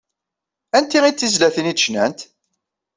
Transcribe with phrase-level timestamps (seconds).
[0.77, 2.19] Anti ay d tizlatin ay d-cnant?